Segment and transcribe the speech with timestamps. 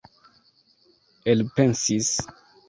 [1.31, 2.11] elpensis